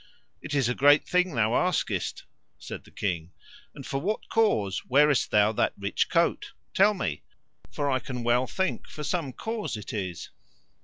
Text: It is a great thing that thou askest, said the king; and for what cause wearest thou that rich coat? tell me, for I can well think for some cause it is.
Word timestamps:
It 0.41 0.55
is 0.55 0.67
a 0.67 0.73
great 0.73 1.05
thing 1.07 1.35
that 1.35 1.35
thou 1.35 1.53
askest, 1.53 2.23
said 2.57 2.85
the 2.85 2.89
king; 2.89 3.33
and 3.75 3.85
for 3.85 4.01
what 4.01 4.29
cause 4.29 4.83
wearest 4.87 5.29
thou 5.29 5.51
that 5.51 5.73
rich 5.77 6.09
coat? 6.09 6.53
tell 6.73 6.95
me, 6.95 7.21
for 7.71 7.87
I 7.87 7.99
can 7.99 8.23
well 8.23 8.47
think 8.47 8.87
for 8.87 9.03
some 9.03 9.31
cause 9.31 9.77
it 9.77 9.93
is. 9.93 10.31